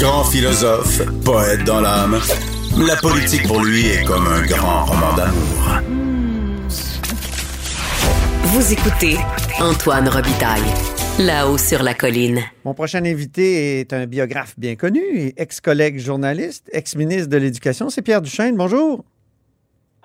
[0.00, 2.18] Grand philosophe, poète dans l'âme,
[2.78, 5.82] la politique pour lui est comme un grand roman d'amour.
[8.44, 9.18] Vous écoutez
[9.60, 10.62] Antoine Robitaille,
[11.18, 12.40] là-haut sur la colline.
[12.64, 17.90] Mon prochain invité est un biographe bien connu et ex-collègue journaliste, ex-ministre de l'Éducation.
[17.90, 18.56] C'est Pierre Duchesne.
[18.56, 19.04] Bonjour.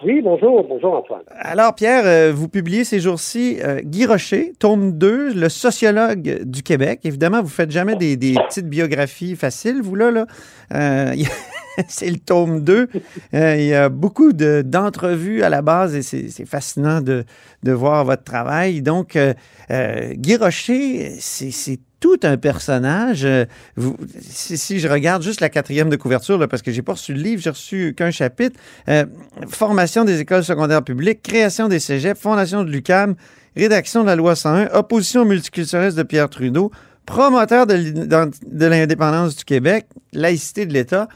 [0.04, 1.22] Oui, bonjour, bonjour Antoine.
[1.32, 6.64] Alors, Pierre, euh, vous publiez ces jours-ci euh, Guy Rocher, tome 2, le sociologue du
[6.64, 7.00] Québec.
[7.06, 10.12] Évidemment, vous faites jamais des, petites biographies faciles, vous là.
[10.12, 10.26] là.
[10.74, 11.14] Euh,
[11.88, 12.90] c'est le tome 2.
[13.34, 17.24] Euh, il y a beaucoup de- d'entrevues à la base et c'est fascinant de,
[17.64, 18.82] de voir votre travail.
[18.82, 19.18] Donc,
[19.70, 23.26] Guy Rocher, c'est tout un personnage.
[23.26, 23.46] Euh,
[24.30, 27.42] si, je regarde juste la quatrième de couverture, parce que j'ai pas reçu le livre,
[27.42, 28.60] j'ai reçu qu'un chapitre.
[28.90, 29.06] Euh,
[29.48, 33.16] formation des écoles secondaires publiques, création des cégeps, fondation de l'UCAM,
[33.56, 36.70] rédaction de la loi 101, opposition au multiculturalisme de Pierre Trudeau,
[37.08, 41.08] promoteur de l'indépendance du Québec, laïcité de l'État.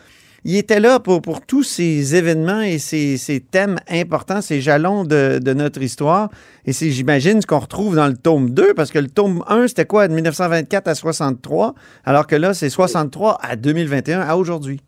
[0.46, 5.04] Il était là pour, pour tous ces événements et ces, ces thèmes importants, ces jalons
[5.04, 6.30] de, de notre histoire.
[6.66, 9.68] Et c'est, j'imagine, ce qu'on retrouve dans le tome 2, parce que le tome 1,
[9.68, 14.82] c'était quoi, de 1924 à 63, alors que là, c'est 63 à 2021, à aujourd'hui.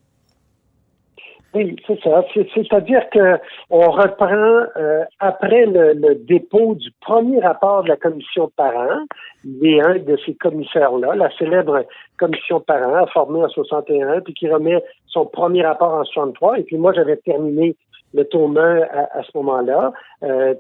[1.54, 2.24] Oui, c'est ça.
[2.34, 3.38] C'est- C'est-à-dire que
[3.70, 9.02] on reprend euh, après le, le dépôt du premier rapport de la commission parents.
[9.44, 11.84] Il est un de ces commissaires-là, la célèbre
[12.18, 16.60] commission parents, formée en 61, puis qui remet son premier rapport en 63.
[16.60, 17.76] Et puis moi, j'avais terminé
[18.14, 19.92] le tome 1 à, à ce moment-là.
[20.24, 20.54] Euh,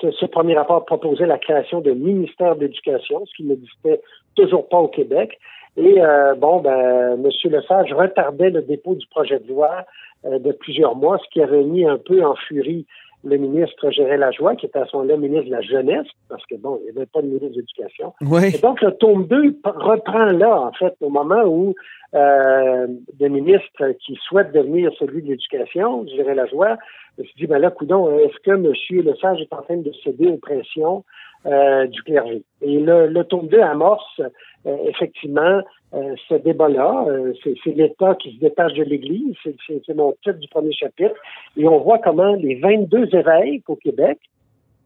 [0.00, 4.00] ce, ce premier rapport proposait la création d'un ministère d'éducation, ce qui n'existait
[4.34, 5.38] toujours pas au Québec.
[5.76, 7.28] Et euh, bon, ben, M.
[7.44, 9.84] Lesage retardait le dépôt du projet de loi
[10.24, 12.86] euh, de plusieurs mois, ce qui avait mis un peu en furie
[13.26, 16.56] le ministre Gérard Lajoie, qui était à ce moment-là ministre de la Jeunesse, parce que
[16.56, 18.12] bon, il n'y avait pas de ministre de l'Éducation.
[18.20, 18.54] Oui.
[18.54, 21.74] Et donc, le tome 2 p- reprend là, en fait, au moment où
[22.14, 22.86] euh,
[23.20, 26.76] le ministre qui souhaite devenir celui de l'Éducation, Gérard Lajoie,
[27.18, 28.72] se dit, ben là, coudon, est-ce que M.
[28.90, 31.04] Lesage est en train de céder aux pressions
[31.46, 32.42] euh, du clergé?
[32.62, 34.20] Et le, le tome 2 amorce
[34.66, 35.62] euh, effectivement
[35.94, 37.04] euh, ce débat-là.
[37.08, 41.14] Euh, c'est l'État qui se détache de l'Église, c'est mon titre du premier chapitre.
[41.56, 44.18] Et on voit comment les 22 évêques au Québec,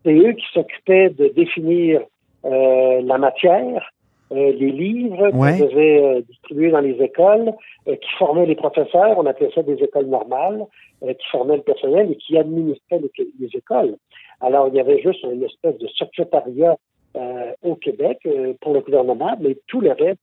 [0.05, 2.03] c'est eux qui s'occupaient de définir
[2.45, 3.91] euh, la matière,
[4.33, 5.59] euh, les livres qu'on Ouais.
[5.59, 7.53] devait euh, distribuer dans les écoles,
[7.89, 10.65] euh, qui formaient les professeurs, on appelait ça des écoles normales,
[11.03, 13.97] euh, qui formaient le personnel et qui administraient les, les écoles.
[14.41, 16.77] Alors, il y avait juste une espèce de secrétariat
[17.16, 20.21] euh, au Québec euh, pour le gouvernement, mais tout le reste,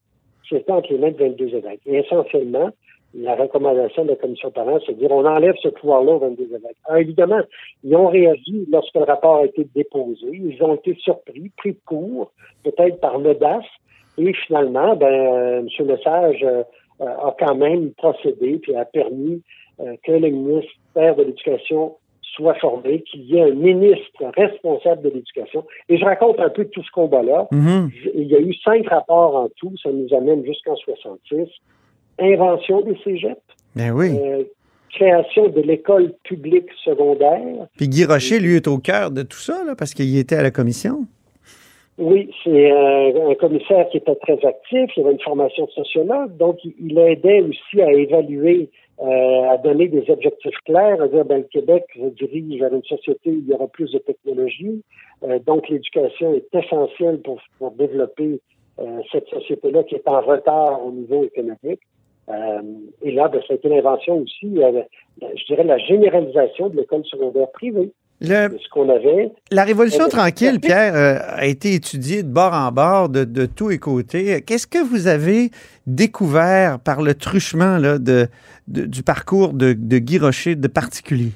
[0.47, 1.81] c'était entre les mains de 22 évêques.
[1.87, 2.69] Et essentiellement,
[3.15, 6.43] la recommandation de la commission parents, c'est de dire on enlève ce pouvoir-là aux 22
[6.43, 6.77] évêques.
[6.85, 7.41] Alors, évidemment,
[7.83, 10.27] ils ont réagi lorsque le rapport a été déposé.
[10.31, 12.31] Ils ont été surpris, pris de court,
[12.63, 13.65] peut-être par l'audace.
[14.17, 15.87] Et finalement, ben, euh, M.
[15.87, 16.63] Lesage euh,
[17.01, 19.41] euh, a quand même procédé puis a permis
[20.05, 21.95] que le ministère de l'Éducation
[22.35, 25.65] soit formé, qu'il y ait un ministre responsable de l'éducation.
[25.89, 27.47] Et je raconte un peu tout ce combat-là.
[27.51, 27.89] Mhm.
[28.13, 31.47] Il y a eu cinq rapports en tout, ça nous amène jusqu'en 66.
[32.19, 33.41] Invention des cégeps,
[33.75, 34.17] Ben oui.
[34.17, 34.43] euh,
[34.93, 37.67] création de l'école publique secondaire.
[37.75, 40.43] Puis Guy Rocher, lui, est au cœur de tout ça, là, parce qu'il était à
[40.43, 41.05] la commission.
[41.97, 46.35] Oui, c'est euh, un commissaire qui était très actif, il avait une formation de sociologue,
[46.35, 48.69] donc il, il aidait aussi à évaluer,
[49.01, 52.83] euh, à donner des objectifs clairs, à dire ben, le Québec se dirige vers une
[52.83, 54.83] société où il y aura plus de technologie,
[55.23, 58.41] euh, donc l'éducation est essentielle pour, pour développer
[58.79, 61.79] euh, cette société-là qui est en retard au niveau économique.
[62.27, 62.61] Euh,
[63.03, 64.81] et là, ben, ça a été l'invention aussi, euh,
[65.21, 67.91] je dirais, la généralisation de l'école secondaire privée.
[68.21, 72.71] Le- Ce qu'on avait, la Révolution tranquille, Pierre, euh, a été étudiée de bord en
[72.71, 74.41] bord, de, de tous les côtés.
[74.41, 75.49] Qu'est-ce que vous avez
[75.85, 78.27] découvert par le truchement là, de,
[78.67, 81.31] de- du parcours de, de Guy Rocher de particulier?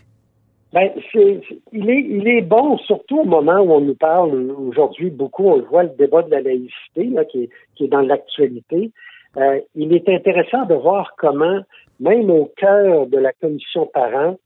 [0.72, 1.42] Ben, c'est,
[1.74, 5.58] il, est, il est bon, surtout au moment où on nous parle aujourd'hui beaucoup, on
[5.58, 8.92] le voit, le débat de la laïcité, là, qui, est, qui est dans l'actualité.
[9.38, 11.60] Euh, il est intéressant de voir comment,
[12.00, 14.38] même au cœur de la commission parents,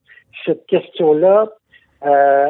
[0.45, 1.49] cette question-là
[2.05, 2.49] euh,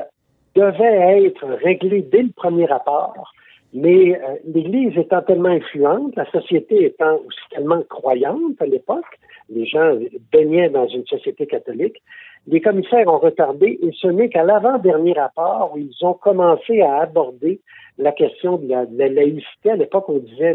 [0.56, 3.34] devait être réglée dès le premier rapport
[3.74, 9.20] Mais euh, l'Église étant tellement influente, la société étant aussi tellement croyante à l'époque,
[9.50, 9.98] les gens
[10.32, 12.02] baignaient dans une société catholique,
[12.48, 17.02] les commissaires ont retardé et ce n'est qu'à l'avant-dernier rapport où ils ont commencé à
[17.02, 17.62] aborder
[17.98, 19.72] la question de la, laïcité.
[19.72, 20.54] À l'époque, on disait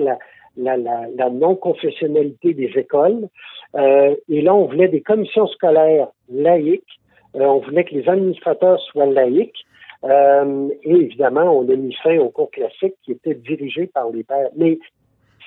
[0.56, 3.28] la non-confessionnalité des écoles.
[3.74, 7.00] Euh, et là, on voulait des commissions scolaires laïques.
[7.38, 9.64] Euh, on voulait que les administrateurs soient laïques.
[10.04, 14.22] Euh, et évidemment, on a mis fin au cours classique qui était dirigé par les
[14.22, 14.50] pères.
[14.56, 14.78] Mais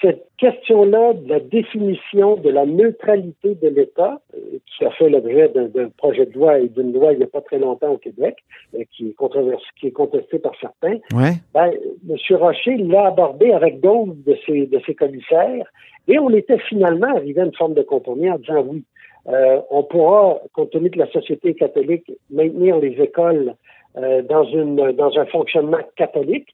[0.01, 5.49] cette question-là de la définition de la neutralité de l'État, euh, qui a fait l'objet
[5.49, 8.37] d'un projet de loi et d'une loi il n'y a pas très longtemps au Québec,
[8.75, 11.33] euh, qui est controversé, qui est contesté par certains, ouais.
[11.53, 11.71] ben,
[12.09, 12.37] M.
[12.37, 15.71] Rocher l'a abordé avec d'autres de ses, de ses commissaires,
[16.07, 18.83] et on était finalement arrivé à une forme de compromis en disant oui,
[19.27, 23.55] euh, on pourra, compte tenu de la société catholique, maintenir les écoles
[23.97, 26.47] euh, dans, une, dans un fonctionnement catholique,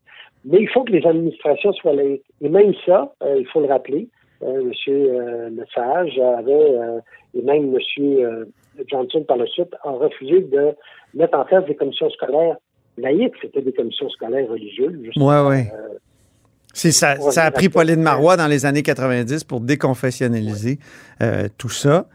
[0.43, 2.25] mais il faut que les administrations soient laïques.
[2.41, 4.09] Et même ça, euh, il faut le rappeler,
[4.41, 4.71] M.
[4.85, 6.75] Lesage avait,
[7.33, 8.45] et même M.
[8.87, 10.75] Johnson par la suite, a refusé de
[11.15, 12.57] mettre en place des commissions scolaires
[12.97, 13.33] laïques.
[13.41, 14.95] C'était des commissions scolaires religieuses.
[15.15, 15.63] Oui, oui.
[16.71, 20.77] C'est ça, ça a pris Pauline Marois dans les années 90 pour déconfessionnaliser
[21.57, 22.05] tout ça.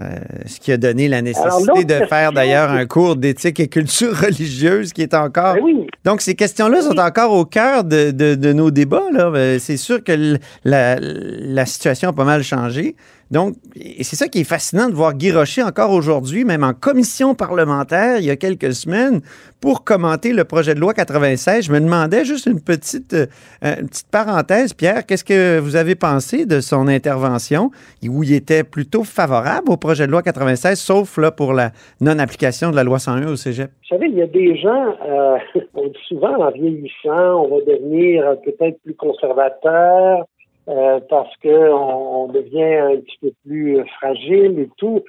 [0.00, 4.16] Euh, ce qui a donné la nécessité de faire d'ailleurs un cours d'éthique et culture
[4.20, 5.54] religieuse qui est encore.
[5.54, 9.02] Ben Donc, ces questions-là sont encore au cœur de, de, nos débats.
[9.14, 12.96] Euh, c'est sûr que la, la, situation a pas mal changé.
[13.32, 17.34] Donc, c'est ça qui est fascinant de voir Guy Rocher encore aujourd'hui, même en commission
[17.34, 19.22] parlementaire il y a quelques semaines,
[19.58, 21.64] pour commenter le projet de loi 96.
[21.64, 23.26] Je me demandais juste une petite, euh,
[23.62, 27.70] petite parenthèse, Pierre, qu'est-ce que vous avez pensé de son intervention
[28.06, 31.70] où il était plutôt favorable au projet de loi 96, sauf là pour la
[32.02, 33.70] non-application de la loi 101 au Cégep?
[33.70, 35.38] Vous savez, il y a des gens, euh,
[35.74, 40.26] on dit souvent en vieillissant, on va devenir peut-être plus conservateur,
[40.68, 45.02] euh, parce qu'on on devient un petit peu plus fragile et tout.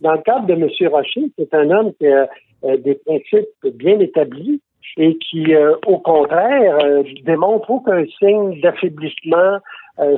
[0.00, 0.68] Dans le cadre de M.
[0.90, 2.28] Rocher, c'est un homme qui a
[2.64, 4.60] euh, des principes bien établis
[4.96, 6.78] et qui, euh, au contraire,
[7.24, 9.58] démontre aucun signe d'affaiblissement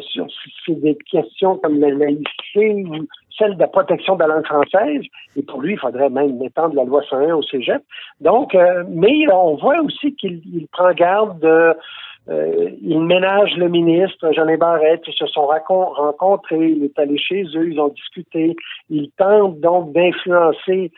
[0.01, 0.27] sur,
[0.65, 3.07] sur, des questions comme la laïcité ou
[3.39, 5.03] celle de la protection de la langue française.
[5.37, 7.83] Et pour lui, il faudrait même étendre la loi 101 au cégep.
[8.21, 8.55] Donc,
[8.89, 11.75] mais on voit aussi qu'il prend garde de
[12.29, 17.45] euh, il ménage le ministre, Jean Barrette, ils se sont rencontrés, il est allé chez
[17.57, 18.55] eux, ils ont discuté.
[18.89, 20.93] Il tente donc d'influencer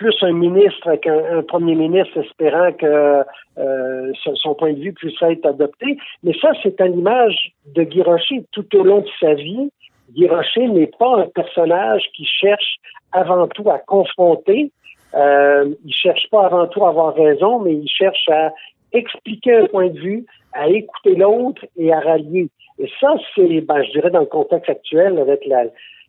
[0.00, 3.22] plus un ministre qu'un premier ministre, espérant que
[3.58, 5.98] euh, son point de vue puisse être adopté.
[6.22, 9.70] Mais ça, c'est à l'image de Guy Rocher tout au long de sa vie.
[10.14, 12.76] Guy Rocher n'est pas un personnage qui cherche
[13.12, 14.72] avant tout à confronter.
[15.14, 18.54] Euh, il cherche pas avant tout à avoir raison, mais il cherche à
[18.94, 20.24] expliquer un point de vue,
[20.54, 22.48] à écouter l'autre et à rallier.
[22.78, 25.64] Et ça, c'est, ben, je dirais, dans le contexte actuel, avec la,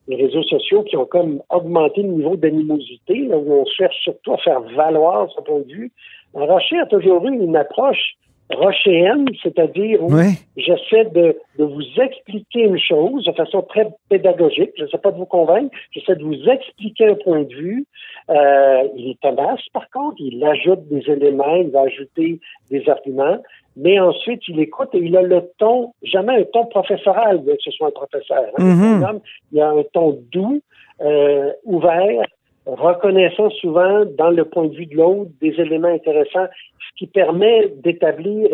[0.08, 4.34] les réseaux sociaux qui ont comme augmenté le niveau d'animosité, là, où on cherche surtout
[4.34, 5.92] à faire valoir son point de vue.
[6.34, 8.16] Rocher a toujours eu une approche
[8.54, 10.12] rochéenne, c'est-à-dire où
[10.58, 15.12] j'essaie de, de, vous expliquer une chose de façon très pédagogique, je ne sais pas
[15.12, 17.86] de vous convaincre, j'essaie de vous expliquer un point de vue.
[18.30, 22.40] Euh, il est tenace, par contre, il ajoute des éléments, il va ajouter
[22.70, 23.38] des arguments,
[23.82, 27.62] mais ensuite il écoute et il a le ton, jamais un ton professoral, bien que
[27.64, 28.46] ce soit un professeur.
[28.58, 28.64] Hein.
[28.64, 29.22] Mm-hmm.
[29.52, 30.62] Il a un ton doux,
[31.02, 32.26] euh, ouvert,
[32.66, 37.70] reconnaissant souvent dans le point de vue de l'autre des éléments intéressants, ce qui permet
[37.84, 38.50] d'établir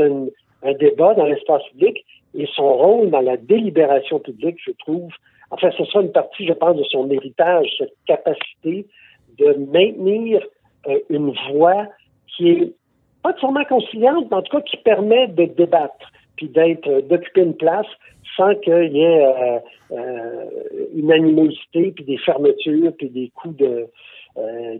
[0.64, 5.12] un débat dans l'espace public et son rôle dans la délibération publique, je trouve.
[5.52, 8.86] Enfin, ce sera une partie, je pense, de son héritage, cette capacité
[9.38, 10.42] de maintenir
[10.88, 11.88] euh, une voix
[12.28, 12.74] qui est
[13.24, 17.42] pas sûrement conciliante, mais en tout cas qui permet de débattre, puis d'être, euh, d'occuper
[17.42, 17.88] une place
[18.36, 19.60] sans qu'il y ait euh,
[19.92, 20.46] euh,
[20.96, 23.88] une animosité, puis des fermetures, puis des coups de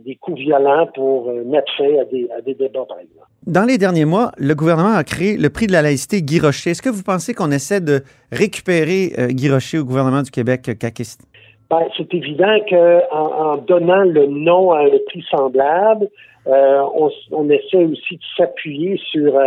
[0.04, 3.26] des coups violents pour mettre fin à des, à des débats, par exemple.
[3.44, 6.70] Dans les derniers mois, le gouvernement a créé le prix de la laïcité Guy Rocher.
[6.70, 11.26] Est-ce que vous pensez qu'on essaie de récupérer Guy Rocher au gouvernement du Québec caquiste?
[11.70, 16.08] Ben, c'est évident qu'en en, donnant le nom à un prix semblable,
[16.46, 19.38] on, on, essaie aussi de s'appuyer sur,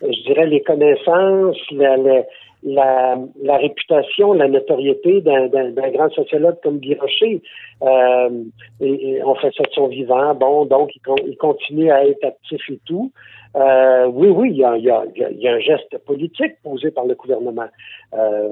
[0.00, 2.22] je dirais, les connaissances, la, la,
[2.66, 7.40] la, réputation, la notoriété d'un grand sociologue comme Guy Rocher.
[7.82, 8.28] Euh,
[8.80, 10.34] on fait ça de son vivant.
[10.34, 13.12] Bon, donc il, continue à être actif et tout.
[13.54, 17.68] Euh, oui, oui, il y a, un geste politique posé par le gouvernement.
[18.14, 18.48] Euh,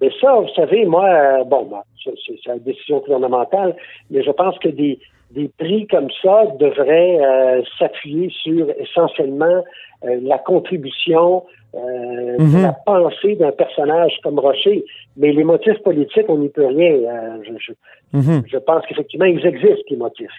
[0.00, 1.70] mais ça, vous savez, moi, bon,
[2.04, 3.76] c'est une décision gouvernementale,
[4.10, 4.98] mais je pense que des,
[5.34, 9.64] des prix comme ça devraient euh, s'appuyer sur essentiellement
[10.04, 12.62] euh, la contribution, euh, Mhm.
[12.62, 14.84] la pensée d'un personnage comme Rocher.
[15.16, 16.92] Mais les motifs politiques, on n'y peut rien.
[16.94, 17.72] Euh, je,
[18.18, 18.42] Mhm.
[18.46, 20.30] je pense qu'effectivement, ils existent, les motifs.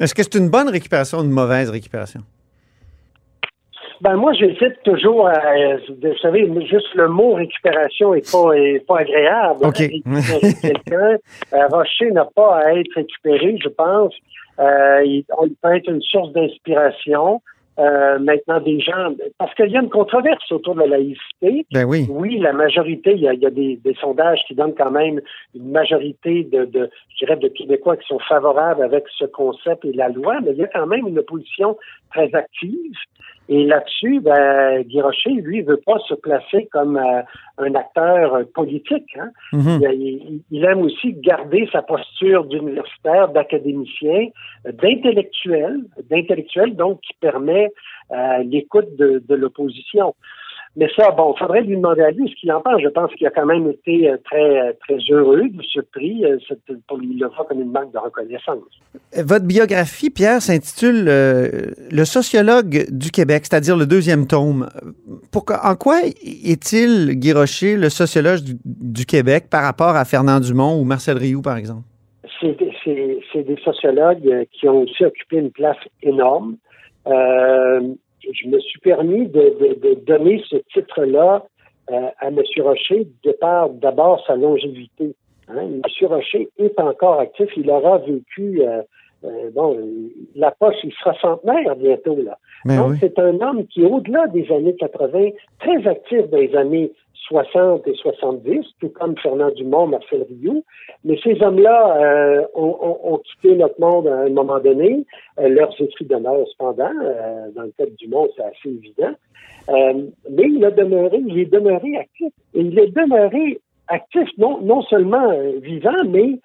[0.00, 2.20] Est-ce que c'est une bonne récupération ou une mauvaise récupération?
[4.00, 5.36] Ben moi, j'hésite toujours à,
[5.88, 9.66] vous savez, juste le mot récupération est pas est pas agréable.
[9.66, 9.76] OK.
[10.62, 11.18] Quelqu'un,
[11.52, 14.14] euh, Rocher n'a pas à être récupéré, je pense.
[14.58, 17.42] Euh, il, on peut être une source d'inspiration.
[17.78, 21.64] Euh, maintenant, des gens, parce qu'il y a une controverse autour de la laïcité.
[21.72, 22.06] Ben oui.
[22.10, 24.90] Oui, la majorité, il y a, il y a des, des sondages qui donnent quand
[24.90, 25.20] même
[25.54, 29.92] une majorité de, de, je dirais, de Québécois qui sont favorables avec ce concept et
[29.92, 31.78] la loi, mais il y a quand même une opposition
[32.12, 32.92] très active.
[33.52, 37.22] Et là-dessus, ben, Guy Rocher, lui, veut pas se placer comme euh,
[37.58, 39.10] un acteur euh, politique.
[39.18, 39.30] Hein.
[39.52, 39.80] Mhm.
[39.82, 44.28] Il, il- il aime aussi garder sa posture d'universitaire, d'académicien,
[44.66, 47.70] euh, d'intellectuel, d'intellectuel, donc qui permet
[48.12, 50.14] euh, l'écoute de, de l'opposition.
[50.76, 52.80] Mais ça, bon, il faudrait lui demander à lui ce qu'il en pense.
[52.80, 56.22] Je pense qu'il a quand même été euh, très, euh, très heureux de ce prix.
[56.48, 58.62] c'est- pour lui, il le voit comme une marque de reconnaissance.
[59.16, 61.48] Votre biographie, Pierre, s'intitule euh,
[61.90, 64.68] Le sociologue du Québec, c'est-à-dire le deuxième tome.
[65.32, 70.38] Pourquoi, en quoi est-il, Guy Rocher, le sociologue du, du Québec par rapport à Fernand
[70.38, 71.82] Dumont ou Marcel Rioux, par exemple?
[72.42, 76.56] c'est des sociologues qui ont aussi occupé une place énorme.
[77.06, 77.80] Euh,
[78.32, 81.44] je me suis permis de, de- de donner ce titre-là
[81.90, 82.38] euh, à M.
[82.60, 85.14] Rocher de par d'abord sa longévité.
[85.48, 85.56] Hein.
[85.62, 85.82] M.
[86.08, 87.48] Rocher est encore actif.
[87.56, 88.82] Il aura vécu, euh,
[89.24, 89.76] euh, bon,
[90.36, 92.16] la poche, il sera centenaire bientôt.
[92.22, 92.38] là.
[92.64, 92.96] Ben Donc, oui.
[93.00, 96.92] c'est un homme qui, au-delà des années 80, très actif dans les années
[97.30, 100.64] 60 et 70, tout comme Fernand Dumont, Marcel Rioux.
[101.04, 105.04] Mais ces hommes-là euh, ont, ont- ont quitté notre monde à un moment donné.
[105.38, 106.90] Euh, leurs écrits demeurent cependant.
[107.02, 109.12] Euh, dans le cas de Dumont, c'est assez évident.
[109.68, 112.32] Euh, mais il a demeuré, il est demeuré actif.
[112.54, 115.32] Et il est demeuré actif, non, non seulement
[115.62, 116.38] vivant, mais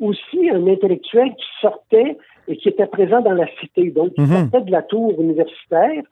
[0.00, 2.16] aussi un intellectuel qui sortait
[2.48, 3.90] et qui était présent dans la cité.
[3.90, 4.50] Donc, il Mhm.
[4.50, 6.02] sortait de la tour universitaire,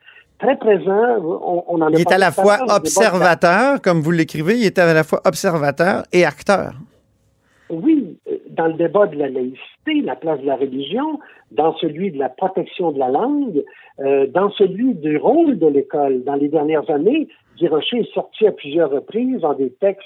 [0.40, 1.18] très présent.
[1.22, 4.92] On, on en Il est à la fois observateur, comme vous l'écrivez, il est à
[4.92, 6.72] la fois observateur et acteur.
[7.68, 11.20] Oui, euh, dans le débat de la laïcité, la place de la religion,
[11.52, 13.62] dans celui de la protection de la langue,
[14.00, 16.24] euh, dans celui du rôle de l'école.
[16.24, 20.02] Dans les dernières années, Guy Rocher est sorti à plusieurs reprises dans des textes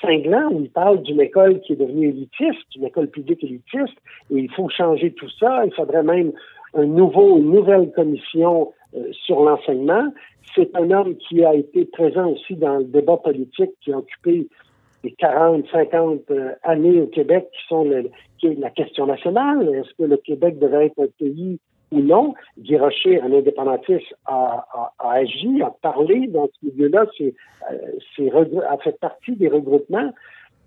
[0.00, 3.98] cinglants où il parle d'une école qui est devenue élitiste, une école publique élitiste,
[4.30, 5.66] et il faut changer tout ça.
[5.66, 6.32] Il faudrait même
[6.74, 8.72] un nouveau, une nouvelle commission
[9.12, 10.12] sur l'enseignement.
[10.54, 14.46] C'est un homme qui a été présent aussi dans le débat politique, qui a occupé
[15.04, 19.68] les 40, 50 euh, années au Québec qui sont le- qui est la question nationale.
[19.74, 21.58] Est-ce que le Québec devait être un pays
[21.92, 22.34] ou non?
[22.58, 27.34] Guy Rocher, un indépendantiste, a, a- a agi, a parlé dans ce milieu-là, c'est,
[27.70, 30.10] euh, a fait partie des regroupements.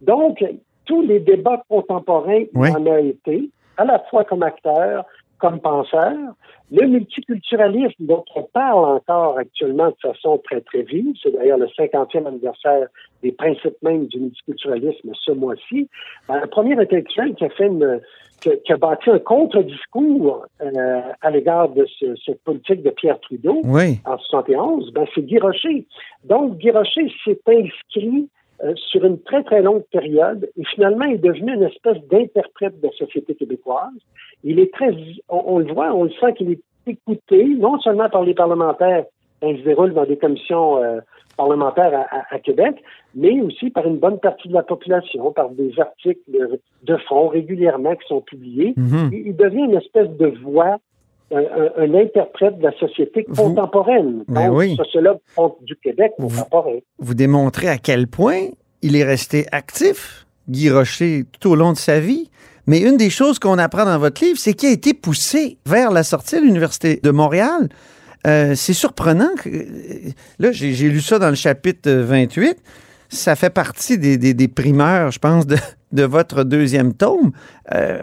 [0.01, 0.43] Donc,
[0.85, 2.69] tous les débats contemporains, Oui.
[2.69, 5.05] en a été, à la fois comme acteur,
[5.39, 6.15] comme penseur.
[6.71, 11.65] Le multiculturalisme dont on parle encore actuellement de façon très, très vive, c'est d'ailleurs le
[11.67, 12.87] 50e anniversaire
[13.23, 15.89] des principes même du multiculturalisme ce mois-ci.
[16.27, 17.99] Ben, le premier intellectuel qui a fait une,
[18.41, 22.91] qui, a- qui a bâti un contre-discours euh, à l'égard de ce- cette politique de
[22.91, 23.99] Pierre Trudeau Oui.
[24.05, 25.85] en 71, ben, c'est Guy Rocher.
[26.25, 28.29] Donc, Guy Rocher s'est inscrit
[28.63, 32.87] euh, sur une très, très longue période et finalement est devenu une espèce d'interprète de
[32.87, 33.93] la société québécoise.
[34.43, 34.89] Il est très,
[35.29, 39.05] on, on le voit, on le sent qu'il est écouté, non seulement par les parlementaires
[39.41, 40.99] quand ils se déroulent dans des commissions euh,
[41.37, 42.75] parlementaires à, à- à Québec,
[43.15, 47.27] mais aussi par une bonne partie de la population, par des articles de, de fond
[47.29, 48.73] régulièrement qui sont publiés.
[49.13, 50.77] Il, il devient une espèce de voix,
[51.31, 54.75] un, interprète de la société Vous- contemporaine, Ben donc oui.
[54.75, 55.19] sociologue
[55.61, 56.77] du Québec Vous- contemporain.
[56.99, 58.39] Vous démontrez à quel point
[58.81, 62.29] il est resté actif, Guy Rocher, tout au long de sa vie.
[62.67, 65.91] Mais une des choses qu'on apprend dans votre livre, c'est qu'il a été poussé vers
[65.91, 67.69] la sortie de l'Université de Montréal.
[68.27, 69.29] Euh, c'est surprenant.
[69.41, 69.63] Que, euh,
[70.39, 72.57] là, j'ai lu ça dans le chapitre euh, 28.
[73.09, 75.55] Ça fait partie des, des- des primeurs, je pense, de,
[75.93, 77.31] de votre deuxième tome.
[77.73, 78.01] Euh,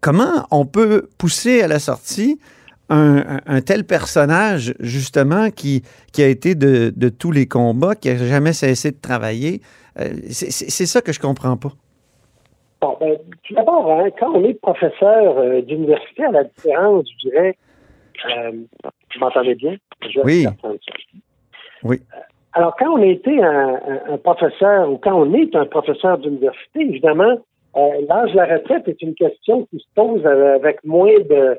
[0.00, 2.38] comment on peut pousser à la sortie
[2.88, 8.16] un, tel personnage, justement, qui, qui a été de, de tous les combats, qui n'a
[8.16, 9.60] jamais cessé de travailler?
[9.98, 11.72] Euh, c'est ça que je comprends pas.
[12.80, 17.28] Bon, ben, tout d'abord, hein, quand on est professeur euh, d'université, à la différence, je
[17.30, 17.56] dirais,
[18.30, 19.76] euh, vous m'entendez bien?
[20.02, 20.46] Je Oui.
[21.82, 22.00] Oui.
[22.14, 22.20] Euh,
[22.52, 26.18] Alors, quand on a été un, un- un professeur ou quand on est un professeur
[26.18, 27.38] d'université, évidemment,
[27.76, 31.58] euh, l'âge de la retraite est une question qui se pose avec moins de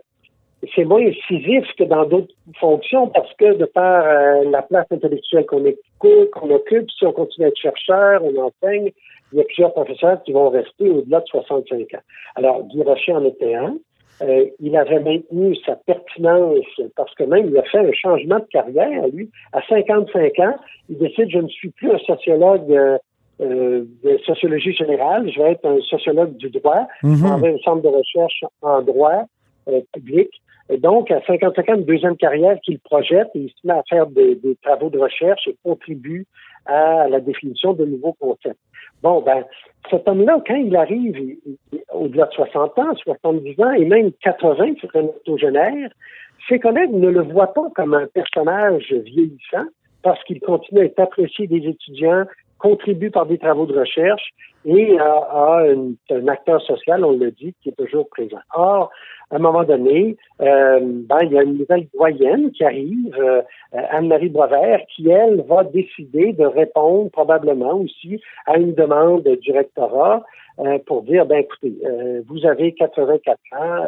[0.75, 5.45] c'est moins incisif que dans d'autres fonctions parce que de par euh, la place intellectuelle
[5.45, 5.63] qu'on
[5.99, 8.91] qu'on occupe, si on continue à être chercheur, on enseigne,
[9.31, 12.03] il y a plusieurs professeurs qui vont rester au-delà de 65 ans.
[12.35, 13.77] Alors, Guy Rocher en était un.
[14.21, 18.47] Euh, il avait maintenu sa pertinence parce que même il a fait un changement de
[18.51, 19.29] carrière, lui.
[19.53, 20.55] À 55 ans,
[20.89, 22.97] il décide, je ne suis plus un sociologue euh,
[23.41, 27.89] euh, de sociologie générale, je vais être un sociologue du droit, mm un centre de
[27.89, 29.25] recherche en droit
[29.93, 30.29] public.
[30.69, 33.83] Et donc, à 55 ans, une deuxième carrière qu'il projette et il se met à
[33.89, 36.25] faire des, des, travaux de recherche et contribue
[36.65, 38.59] à la définition de nouveaux concepts.
[39.01, 39.45] Bon, ben,
[39.89, 41.37] cet homme-là, quand il arrive
[41.93, 45.89] au-delà de 60 ans, 70 ans et même 80 sur un octogénaire,
[46.49, 49.65] ses collègues ne le voient pas comme un personnage vieillissant
[50.03, 52.25] parce qu'il continue à être apprécié des étudiants,
[52.59, 54.33] contribue par des travaux de recherche
[54.65, 55.63] et a,
[56.09, 58.39] un acteur social, on le dit, qui est toujours présent.
[58.53, 58.91] Or,
[59.31, 63.41] à un moment donné, euh, ben, il y a une nouvelle doyenne qui arrive, euh,
[63.71, 70.23] Anne-Marie Boisvert, qui, elle, va décider de répondre probablement aussi à une demande du rectorat
[70.59, 71.73] euh, pour dire, ben écoutez,
[72.27, 73.85] vous avez 84 ans,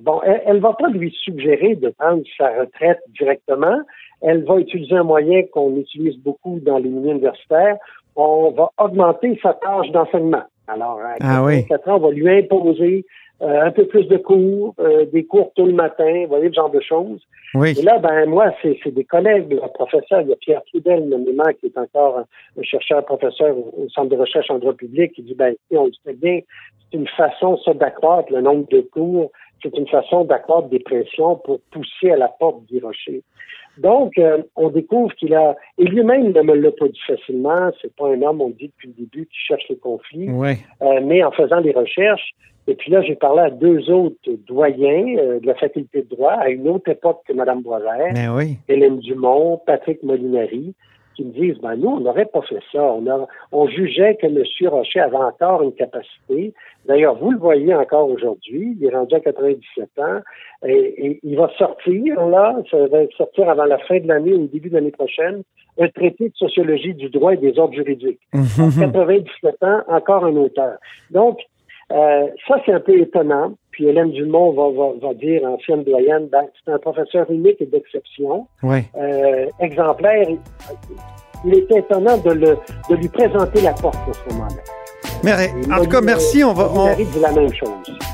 [0.00, 3.78] bon, elle ne va pas lui suggérer de prendre sa retraite directement.
[4.22, 7.76] Elle va utiliser un moyen qu'on utilise beaucoup dans les milieux universitaires.
[8.14, 10.44] On va augmenter sa tâche d'enseignement.
[10.68, 13.04] Alors, à 84 ah ans, on va lui imposer
[13.42, 16.54] euh, un peu plus de cours, euh, des cours tout le matin, vous voyez, ce
[16.54, 17.20] genre de choses.
[17.54, 17.74] Oui.
[17.78, 21.44] Et là, ben moi, c'est des collègues, le professeur, il y a Pierre Trudel, nommément,
[21.60, 25.34] qui est encore un, chercheur professeur au, Centre de recherche en droit public, qui dit,
[25.34, 26.40] ben, on le sait bien,
[26.90, 29.30] c'est une façon, ça, d'accroître le nombre de cours,
[29.62, 33.22] c'est une façon d'accroître des pressions pour pousser à la porte du rocher.
[33.78, 37.94] Donc, euh, on découvre qu'il a, et lui-même ne me l'a pas dit facilement, c'est
[37.94, 41.30] pas un homme, on dit depuis le début, qui cherche les conflits, euh, mais en
[41.30, 42.34] faisant les recherches,
[42.68, 46.32] et puis là, j'ai parlé à deux autres doyens euh, de la faculté de droit,
[46.32, 48.56] à une autre époque que Mme Boisvert, oui.
[48.68, 50.74] Hélène Dumont, Patrick Molinari,
[51.16, 52.82] qui me disent, ben nous, on n'aurait pas fait ça.
[52.82, 53.04] On,
[53.52, 54.42] on jugeait que M.
[54.68, 56.52] Rocher avait encore une capacité.
[56.86, 60.20] D'ailleurs, vous le voyez encore aujourd'hui, il est rendu à 97 ans,
[60.64, 64.68] et, il va sortir, là, ça va sortir avant la fin de l'année ou début
[64.68, 65.42] de l'année prochaine,
[65.78, 68.20] un traité de sociologie du droit et des ordres juridiques.
[68.32, 70.78] 97 ans, encore un auteur.
[71.10, 71.40] Donc,
[71.92, 73.54] euh, ça, c'est un peu étonnant.
[73.76, 77.66] Puis Hélène Dumont va, va, va dire, ancienne doyenne, ben, c'est un professeur unique et
[77.66, 78.46] d'exception.
[78.64, 80.26] Euh, exemplaire.
[81.44, 82.56] Il était étonnant de, le,
[82.88, 84.62] de lui présenter la porte à ce moment-là.
[85.22, 86.42] Mais, en tout cas, merci.
[86.42, 86.70] On va.
[86.74, 86.96] On...
[86.96, 87.68] dit la même chose.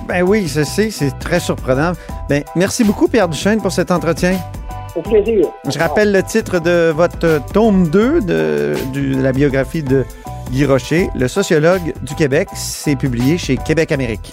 [0.08, 1.92] Ben oui, je sais, c'est très surprenant.
[2.28, 4.32] Ben, merci beaucoup, Pierre Duchesne, pour cet entretien.
[4.96, 5.46] Au plaisir.
[5.72, 10.02] Je rappelle le titre de votre tome 2 de, de la biographie de
[10.50, 12.48] Guy Rocher, le sociologue du Québec.
[12.54, 14.32] C'est publié chez Québec Amérique.